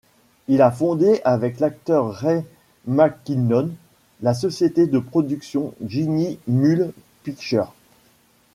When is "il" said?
0.47-0.63